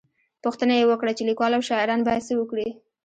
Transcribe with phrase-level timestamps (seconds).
[0.43, 2.67] _پوښتنه يې وکړه چې ليکوال او شاعران بايد څه وکړي؟